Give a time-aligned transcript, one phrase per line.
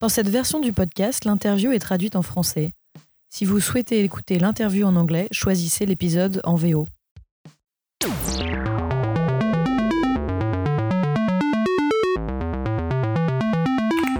[0.00, 2.72] Dans cette version du podcast, l'interview est traduite en français.
[3.28, 6.86] Si vous souhaitez écouter l'interview en anglais, choisissez l'épisode en VO.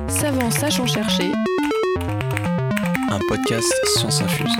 [0.08, 1.32] Savant sachant chercher.
[3.08, 4.52] Un podcast sans infuse.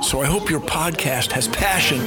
[0.00, 2.00] So I hope your podcast has passion.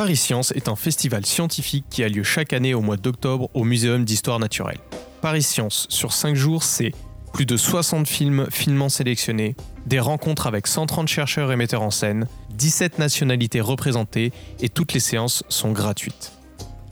[0.00, 3.64] Paris Science est un festival scientifique qui a lieu chaque année au mois d'octobre au
[3.64, 4.78] Muséum d'histoire naturelle.
[5.20, 6.92] Paris Science, sur 5 jours, c'est
[7.34, 12.26] plus de 60 films finement sélectionnés, des rencontres avec 130 chercheurs et metteurs en scène,
[12.54, 14.32] 17 nationalités représentées
[14.62, 16.32] et toutes les séances sont gratuites.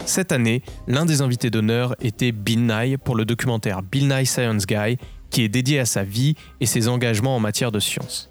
[0.05, 4.67] Cette année, l'un des invités d'honneur était Bill Nye pour le documentaire Bill Nye Science
[4.67, 4.99] Guy
[5.31, 8.29] qui est dédié à sa vie et ses engagements en matière de science.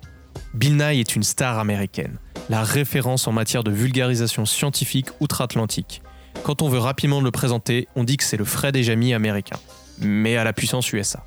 [0.54, 2.20] Bill Nye est une star américaine,
[2.50, 6.02] la référence en matière de vulgarisation scientifique outre-Atlantique.
[6.44, 9.58] Quand on veut rapidement le présenter, on dit que c'est le Fred et Jamie américain,
[10.00, 11.24] mais à la puissance USA.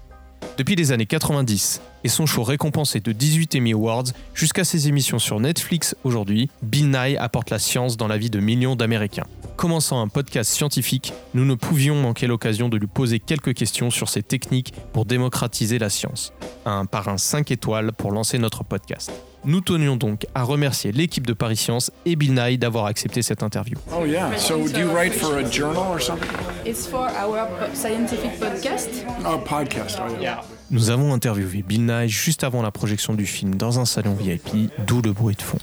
[0.56, 4.04] Depuis les années 90 et son show récompensé de 18 Emmy Awards
[4.34, 8.40] jusqu'à ses émissions sur Netflix aujourd'hui, Bill Nye apporte la science dans la vie de
[8.40, 9.26] millions d'Américains.
[9.56, 14.08] Commençant un podcast scientifique, nous ne pouvions manquer l'occasion de lui poser quelques questions sur
[14.08, 16.32] ses techniques pour démocratiser la science.
[16.64, 19.12] Un parrain 5 étoiles pour lancer notre podcast.
[19.44, 23.42] Nous tenions donc à remercier l'équipe de Paris Science et Bill Nye d'avoir accepté cette
[23.42, 23.78] interview.
[23.90, 24.36] Oh yeah.
[24.36, 26.28] So do you write for a journal or something?
[26.66, 29.06] It's for our scientific podcast.
[29.26, 29.98] Oh, podcast.
[29.98, 30.42] Oh yeah.
[30.70, 34.70] Nous avons interviewé Bill Nye juste avant la projection du film dans un salon VIP,
[34.86, 35.58] d'où le bruit de fond.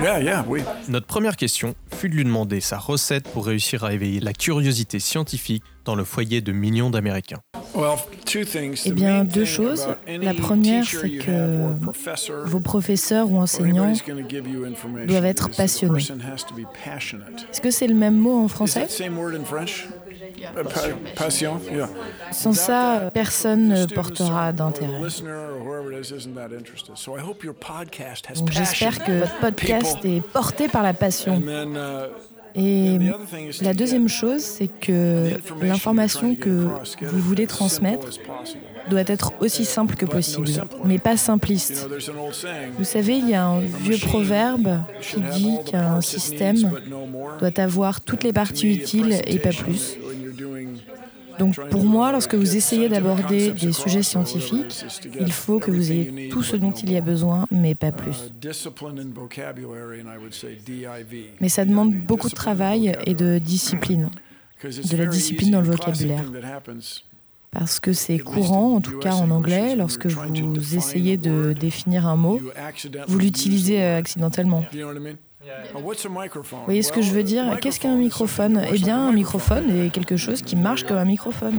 [0.00, 0.44] Yeah, yeah.
[0.48, 0.62] We.
[0.88, 5.00] Notre première question fut de lui demander sa recette pour réussir à éveiller la curiosité
[5.00, 7.40] scientifique dans le foyer de millions d'Américains.
[7.76, 8.82] Well, two things.
[8.86, 9.86] Eh bien, deux choses.
[10.06, 13.92] La première, c'est que Vos professeurs ou enseignants,
[15.06, 16.02] doivent être passionnés.
[16.02, 18.86] est-ce que c'est le même mot en Is français?
[20.38, 20.80] Uh, pa-
[21.14, 21.60] passion.
[21.70, 21.88] Yeah.
[22.30, 24.98] Sans ça, personne The ne portera d'intérêt.
[28.34, 31.40] Donc j'espère que votre podcast est porté par la passion.
[32.56, 32.98] Et
[33.60, 36.68] la deuxième chose, c'est que l'information que
[37.02, 38.08] vous voulez transmettre
[38.88, 40.48] doit être aussi simple que possible,
[40.84, 41.88] mais pas simpliste.
[42.78, 46.70] Vous savez, il y a un vieux proverbe qui dit qu'un système
[47.38, 49.98] doit avoir toutes les parties utiles et pas plus.
[51.38, 54.84] Donc pour moi, lorsque vous essayez d'aborder des sujets scientifiques,
[55.20, 58.32] il faut que vous ayez tout ce dont il y a besoin, mais pas plus.
[61.40, 64.10] Mais ça demande beaucoup de travail et de discipline,
[64.64, 66.24] de la discipline dans le vocabulaire.
[67.50, 72.06] parce que c'est courant, en tout cas en anglais, is lorsque vous essayez de définir
[72.06, 72.40] un mot,
[73.08, 74.64] vous l'utilisez euh, accidentellement.
[75.74, 79.06] Vous voyez ce que je veux dire a Qu'est-ce qu'un microphone Eh works bien, like
[79.06, 79.70] a un microphone?
[79.70, 81.58] est quelque chose qui marche comme un microphone.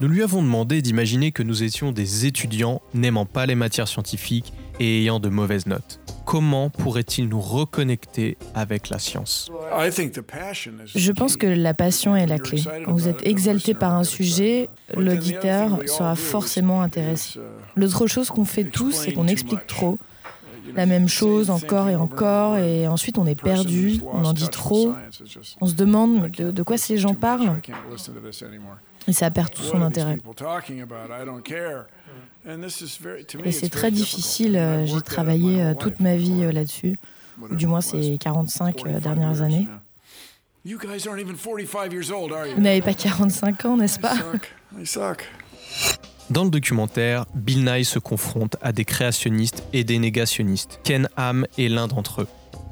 [0.00, 4.52] Nous lui avons demandé d'imaginer que nous étions des étudiants n'aimant pas les matières scientifiques
[4.80, 6.00] et ayant de mauvaises notes.
[6.24, 9.50] Comment pourrait-il nous reconnecter avec la science?
[9.76, 11.46] I think the passion is Je pense key.
[11.46, 12.62] que la passion est la clé.
[12.84, 17.38] Quand vous êtes exalté par un sujet, other l'auditeur thing we sera forcément is- intéressé.
[17.38, 17.42] uh,
[17.76, 19.66] L'autre chose qu'on fait tous, c'est qu'on Explain too explique much.
[19.66, 19.98] trop.
[20.74, 24.94] La même chose encore et encore, et ensuite on est perdu, on en dit trop,
[25.60, 27.60] on se demande de, quoi ces gens parlent,
[29.06, 30.18] et ça perd tout son intérêt.
[33.44, 36.98] Et c'est très difficile, euh, j'ai travaillé euh, toute ma vie euh, là-dessus,
[37.40, 39.68] ou du moins ces 45 euh, 45 dernières années.
[39.68, 39.82] yeah.
[40.64, 42.56] You guys aren't even 45 years old, are you?
[42.56, 44.16] Vous n'avez pas 45 ans, n'est-ce pas?
[46.30, 50.78] Dans le documentaire, Bill Nye se confronte à des créationnistes et des négationnistes.
[50.84, 52.28] Ken Ham est l'un d'entre eux.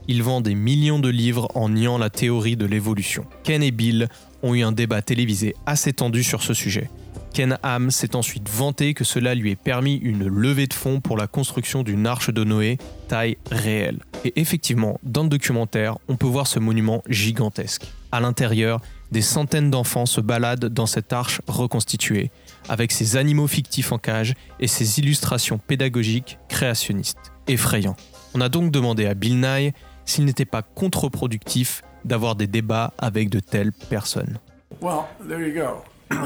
[0.09, 3.25] Il vend des millions de livres en niant la théorie de l'évolution.
[3.44, 4.09] Ken et Bill
[4.43, 6.91] ont eu un débat télévisé assez tendu sur ce sujet.
[7.33, 11.17] Ken Ham s'est ensuite vanté que cela lui ait permis une levée de fonds pour
[11.17, 12.76] la construction d'une arche de Noé
[13.08, 14.00] taille réelle.
[14.25, 17.87] Et effectivement, dans le documentaire, on peut voir ce monument gigantesque.
[18.12, 18.81] À l'intérieur,
[19.12, 22.31] des centaines d'enfants se baladent dans cette arche reconstituée,
[22.69, 27.33] avec ses animaux fictifs en cage et ses illustrations pédagogiques créationnistes.
[27.49, 27.97] Effrayant.
[28.35, 29.73] On a donc demandé à Bill Nye
[30.05, 34.39] s'il n'était pas contre-productif d'avoir des débats avec de telles personnes.
[34.81, 35.83] Well, there you go.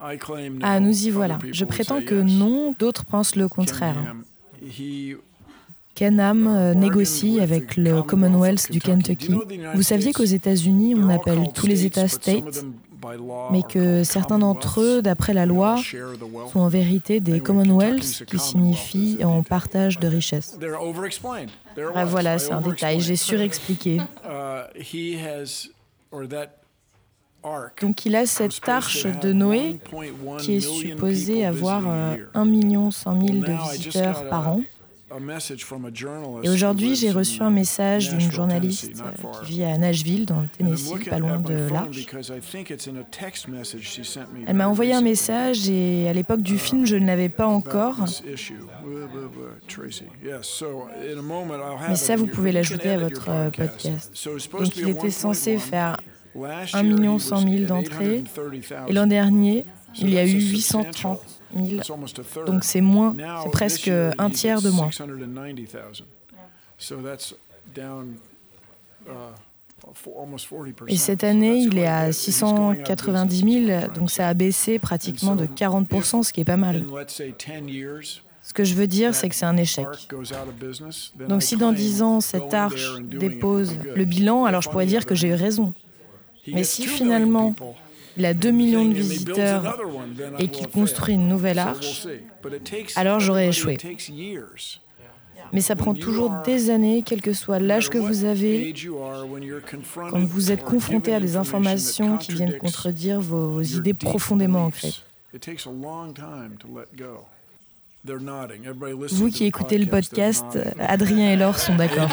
[0.00, 0.60] I claim no.
[0.62, 1.38] Ah, nous y voilà.
[1.52, 3.96] Je prétends que non, d'autres pensent le contraire.
[3.98, 4.24] Ham,
[4.62, 5.16] he
[5.94, 9.34] Ken Ham euh, négocie avec le Commonwealth du Kentucky.
[9.74, 12.64] Vous saviez qu'aux États-Unis, on appelle tous les États states,
[13.50, 15.76] mais que certains d'entre eux, d'après la loi,
[16.52, 20.58] sont en vérité des Commonwealths, qui signifie en partage de richesses.
[21.94, 24.00] Ah, voilà, c'est un détail, j'ai surexpliqué.
[27.80, 29.78] Donc il a cette arche de Noé
[30.38, 34.60] qui est supposée avoir euh, 1 100 000 de visiteurs par an.
[36.42, 38.92] Et aujourd'hui, j'ai reçu un message d'une journaliste
[39.44, 42.06] qui vit à Nashville, dans le Tennessee, pas loin de l'Arche.
[44.46, 47.96] Elle m'a envoyé un message et à l'époque du film, je ne l'avais pas encore.
[51.88, 54.28] Mais ça, vous pouvez l'ajouter à votre euh, podcast.
[54.52, 55.96] Donc il était censé faire
[56.36, 58.24] 1 100 000 d'entrées.
[58.88, 59.64] Et l'an dernier,
[59.98, 61.82] il y a eu 830 000.
[62.46, 63.88] Donc c'est moins, c'est presque
[64.18, 64.90] un tiers de moins.
[70.88, 76.22] Et cette année, il est à 690 000, donc ça a baissé pratiquement de 40%,
[76.22, 76.84] ce qui est pas mal.
[78.42, 79.86] Ce que je veux dire, c'est que c'est un échec.
[81.28, 85.14] Donc si dans 10 ans, cette arche dépose le bilan, alors je pourrais dire que
[85.14, 85.72] j'ai eu raison.
[86.46, 87.54] Mais si finalement
[88.16, 89.78] il a 2 millions de visiteurs
[90.38, 92.06] et qu'il construit une nouvelle arche,
[92.96, 93.78] alors j'aurais échoué.
[95.52, 98.72] Mais ça prend toujours des années, quel que soit l'âge que vous avez,
[100.10, 104.94] quand vous êtes confronté à des informations qui viennent contredire vos idées profondément ancrées.
[109.12, 112.08] Vous qui écoutez le podcast, Adrien et Laure sont d'accord.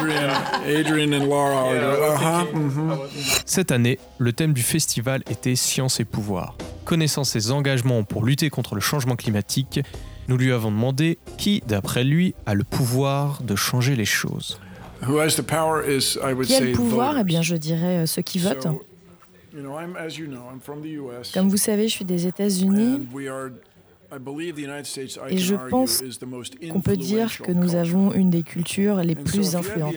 [3.46, 6.56] Cette année, le thème du festival était Science et pouvoir.
[6.84, 9.80] Connaissant ses engagements pour lutter contre le changement climatique,
[10.28, 14.60] nous lui avons demandé qui, d'après lui, a le pouvoir de changer les choses.
[15.00, 18.68] Qui a le pouvoir Eh bien, je dirais euh, ceux qui votent.
[21.32, 23.08] Comme vous savez, je suis des États-Unis
[25.28, 26.02] et je pense
[26.70, 29.96] qu'on peut dire que nous avons une des cultures les plus influentes.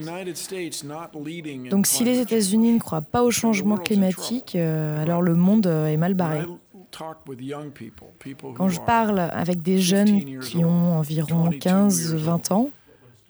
[1.69, 5.87] Donc si les États-Unis ne croient pas au changement climatique, euh, alors le monde euh,
[5.87, 6.41] est mal barré.
[8.55, 12.69] Quand je parle avec des jeunes qui ont environ 15-20 ans,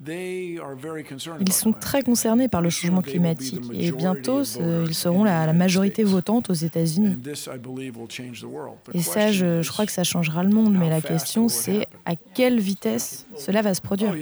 [0.08, 3.62] ils sont très concernés par le changement climatique.
[3.74, 7.18] Et bientôt ils seront la, majorité votante aux États-Unis.
[8.94, 12.60] Et ça, je, crois que ça changera le monde, mais la question c'est à quelle
[12.60, 14.16] vitesse cela va se produire.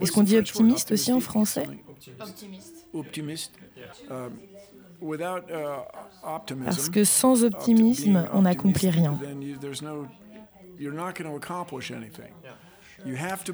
[0.00, 1.66] Est-ce qu'on dit optimiste aussi en français?
[2.92, 3.52] Optimiste.
[6.64, 9.18] Parce que sans optimisme, on n'accomplit rien.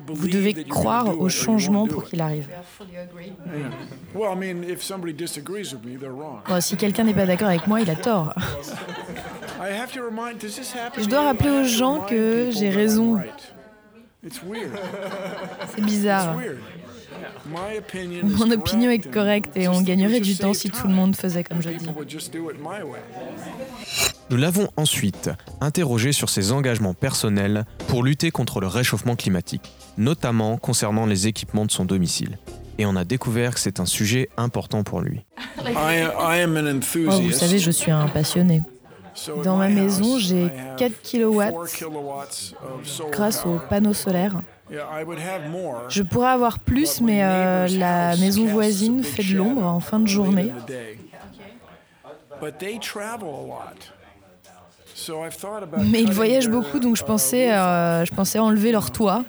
[0.09, 2.49] Vous devez croire au changement pour qu'il arrive.
[6.61, 8.35] si quelqu'un n'est pas d'accord avec moi, il a tort.
[10.99, 13.21] Je dois rappeler aux gens que j'ai raison.
[15.75, 16.37] C'est bizarre.
[18.23, 21.63] Mon opinion est correcte et on gagnerait du temps si tout le monde faisait comme
[21.63, 21.87] je dis.
[24.29, 25.31] Nous l'avons ensuite
[25.61, 31.65] interrogé sur ses engagements personnels pour lutter contre le réchauffement climatique, notamment concernant les équipements
[31.65, 32.39] de son domicile.
[32.79, 35.25] Et on a découvert que c'est un sujet important pour lui.
[35.59, 35.63] Oh,
[37.21, 38.63] vous savez, je suis un passionné.
[39.45, 41.43] Dans ma maison, j'ai 4 kW
[43.13, 44.43] grâce aux panneaux solaires.
[45.89, 50.09] Je pourrais avoir plus, mais euh, la maison voisine fait de l'ombre en fin de
[50.09, 50.53] journée.
[55.79, 59.25] Mais ils voyagent beaucoup, donc je pensais, euh, je pensais enlever leur toit.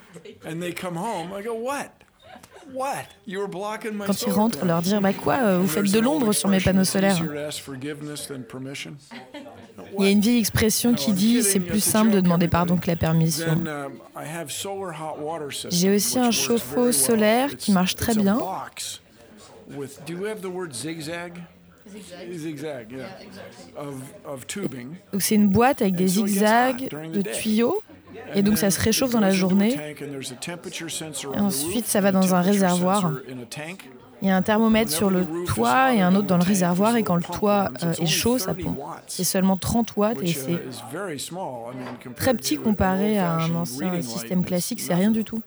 [4.05, 6.83] Quand ils rentrent, leur dire Bah quoi, euh, vous faites de l'ombre sur mes panneaux
[6.83, 7.17] solaires.
[9.97, 12.88] Il y a une vieille expression qui dit C'est plus simple de demander pardon que
[12.88, 13.63] la permission.
[15.69, 18.38] J'ai aussi un chauffe-eau solaire qui marche très bien.
[25.12, 27.82] Donc c'est une boîte avec des zigzags de tuyaux
[28.34, 29.96] et donc ça se réchauffe dans la journée.
[31.34, 33.12] Et ensuite ça va dans un réservoir.
[34.22, 37.03] Il y a un thermomètre sur le toit et un autre dans le réservoir et
[37.03, 38.79] quand le toit euh, est chaud, ça pompe.
[39.06, 40.60] C'est seulement 30 watts et c'est
[42.15, 45.41] très petit comparé à un ancien système classique, c'est rien du tout.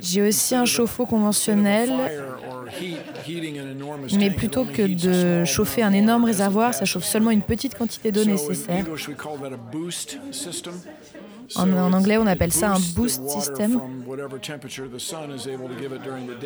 [0.00, 1.90] J'ai aussi un chauffe-eau conventionnel,
[4.18, 8.24] mais plutôt que de chauffer un énorme réservoir, ça chauffe seulement une petite quantité d'eau
[8.24, 8.84] nécessaire.
[11.54, 13.80] En, en, anglais, on appelle ça un boost system.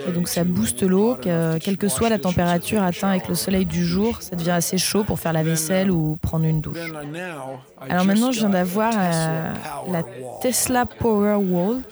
[0.06, 3.84] Et donc ça booste l'eau, quelle que soit la température atteinte avec le soleil du
[3.84, 6.78] jour, ça devient assez chaud pour faire la vaisselle ou prendre une douche.
[7.88, 9.52] Alors maintenant, je viens d'avoir euh,
[9.90, 10.02] la
[10.42, 11.82] Tesla Power Wall.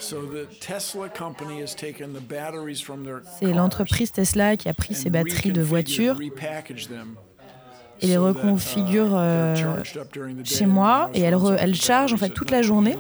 [3.39, 6.19] C'est l'entreprise Tesla qui a pris ses batteries de voiture
[8.01, 9.83] et les reconfigure euh,
[10.45, 12.97] chez moi et elle, elle charge en fait toute la journée.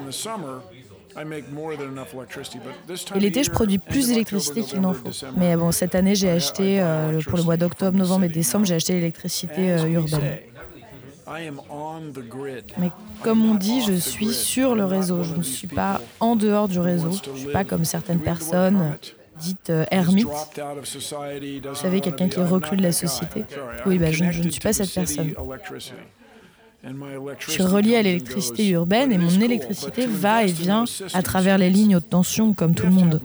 [3.14, 5.10] Et l'été, je produis plus d'électricité qu'il n'en faut.
[5.36, 8.74] Mais bon, cette année, j'ai acheté, euh, pour le mois d'octobre, novembre et décembre, j'ai
[8.74, 10.38] acheté l'électricité euh, urbaine.
[12.78, 12.90] Mais
[13.22, 15.22] comme on dit, je suis sur le réseau.
[15.22, 17.10] Je ne suis pas en dehors du réseau.
[17.24, 18.96] Je ne suis pas comme certaines personnes
[19.38, 20.26] dites euh, ermites.
[20.26, 23.44] Vous savez, quelqu'un qui est reclus de la société.
[23.86, 25.34] Oui, ben, je, ne suis pas cette personne.
[27.38, 31.70] Je suis relié à l'électricité urbaine et mon électricité va et vient à travers les
[31.70, 33.20] lignes haute tension comme tout le monde.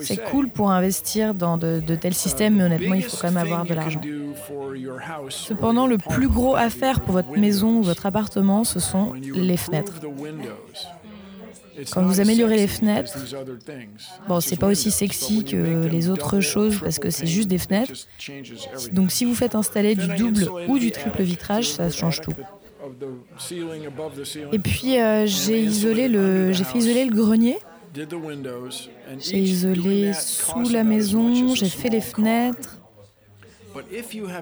[0.00, 3.64] C'est cool pour investir dans de, tels systèmes, mais honnêtement, il faut quand même avoir
[3.64, 4.00] de l'argent.
[5.28, 9.56] Cependant, le plus gros à faire pour votre maison ou votre appartement, ce sont les
[9.56, 10.00] fenêtres.
[11.92, 13.16] Quand vous améliorez les fenêtres,
[14.28, 17.92] bon, c'est pas aussi sexy que les autres choses parce que c'est juste des fenêtres.
[18.92, 22.34] Donc, si vous faites installer du double ou du triple vitrage, ça change tout.
[24.52, 27.58] Et puis, euh, j'ai isolé le, j'ai fait isoler le grenier.
[29.18, 32.78] J'ai isolé sous la maison, j'ai fait les fenêtres.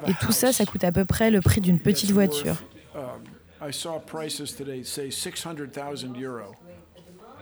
[0.06, 2.56] Et tout ça, ça coûte à peu près le prix d'une petite voiture.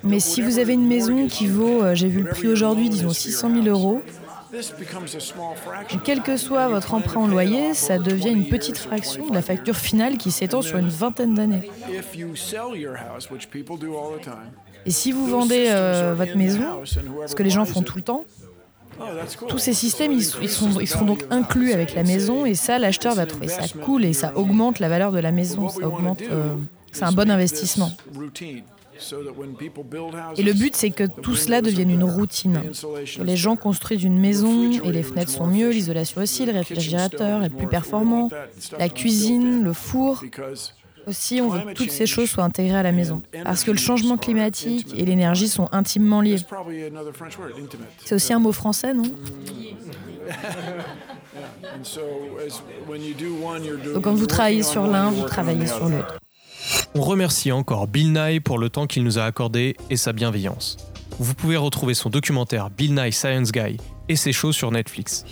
[0.03, 3.11] Mais si vous avez une maison qui vaut, euh, j'ai vu le prix aujourd'hui, disons
[3.11, 4.03] 600 000 euros,
[6.05, 9.76] quel que soit votre emprunt en loyer, ça devient une petite fraction de la facture
[9.76, 11.71] finale qui s'étend sur une vingtaine d'années.
[14.87, 18.25] Et si vous vendez euh, votre maison, ce que les gens font tout le temps,
[19.49, 23.49] tous ces systèmes, ils, seront donc inclus avec la maison et ça, l'acheteur va trouver
[23.49, 25.69] ça cool et ça augmente la valeur de la maison.
[25.69, 26.55] Ça augmente, euh,
[26.93, 27.93] c'est un bon investissement.
[30.37, 32.61] Et le but, c'est que tout cela devienne une routine.
[33.23, 37.50] les gens construisent une maison et les fenêtres sont mieux, l'isolation aussi, le réfrigérateur est
[37.50, 38.29] plus performant,
[38.79, 40.23] la cuisine, le four.
[41.07, 43.23] Aussi, on veut que toutes ces choses soient intégrées à la maison.
[43.45, 46.38] Parce que le changement climatique et l'énergie sont intimement liés.
[48.05, 49.05] C'est aussi un mot français, non?
[53.95, 56.19] Donc quand vous travaillez sur l'un, vous travaillez sur l'autre.
[56.99, 60.79] On remercie encore Bill Nye pour le temps qu'il nous a accordé et sa bienveillance.
[61.19, 63.76] Vous pouvez retrouver son documentaire Bill Nye Science Guy
[64.09, 65.26] et ses shows sur Netflix.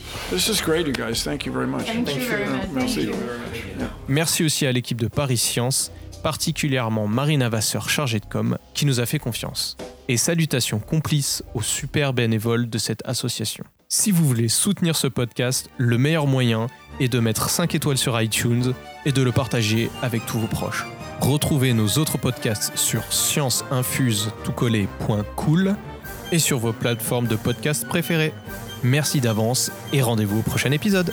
[4.08, 5.90] Merci aussi à l'équipe de Paris Science,
[6.22, 9.78] particulièrement Marina Vasseur chargée de com, qui nous a fait confiance.
[10.08, 13.64] Et salutations complices aux super bénévoles de cette association.
[13.88, 16.66] Si vous voulez soutenir ce podcast, le meilleur moyen
[17.00, 18.74] est de mettre 5 étoiles sur iTunes
[19.06, 20.84] et de le partager avec tous vos proches.
[21.20, 25.76] Retrouvez nos autres podcasts sur scienceinfuse.cool
[26.32, 28.32] et sur vos plateformes de podcasts préférées.
[28.82, 31.12] Merci d'avance et rendez-vous au prochain épisode.